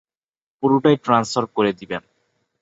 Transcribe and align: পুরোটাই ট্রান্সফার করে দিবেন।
পুরোটাই 0.63 0.97
ট্রান্সফার 0.97 1.45
করে 1.55 1.71
দিবেন। 1.73 2.01